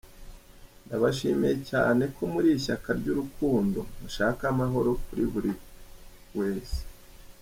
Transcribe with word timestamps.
Ndabashimiye 0.85 1.53
cyane 1.71 2.03
ko 2.15 2.21
murishyaka 2.31 2.87
ryurukundo 2.99 3.79
mushaka 3.99 4.41
amahoro 4.53 4.91
kuriburi 5.05 5.51
wese 6.37 6.79